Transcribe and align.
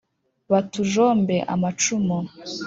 batujombe 0.51 1.35
amacumu 1.53 2.17